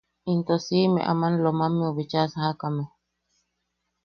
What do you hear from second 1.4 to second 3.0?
Lo- mammeu bicha sajakame.